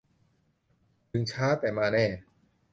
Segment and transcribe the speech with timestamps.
[1.11, 2.05] ถึงช้าแต่มาแน่